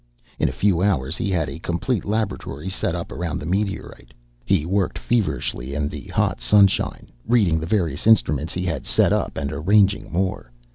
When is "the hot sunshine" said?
5.89-7.11